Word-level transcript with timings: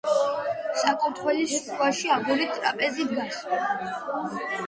საკურთხევლის 0.83 1.51
შუაში 1.67 2.09
აგურით 2.15 2.55
ტრაპეზი 2.57 3.07
დგას. 3.13 3.39